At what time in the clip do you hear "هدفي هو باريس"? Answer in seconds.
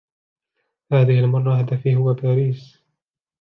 1.61-2.77